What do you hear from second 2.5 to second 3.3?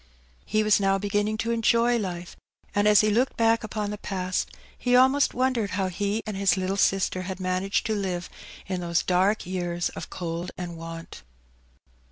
and as he